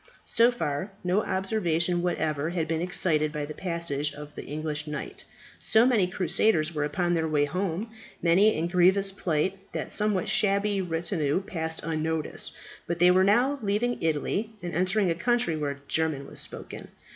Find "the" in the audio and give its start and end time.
3.45-3.53, 4.33-4.43, 9.89-9.93